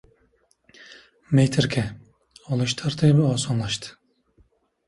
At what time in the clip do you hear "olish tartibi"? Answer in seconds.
2.57-3.29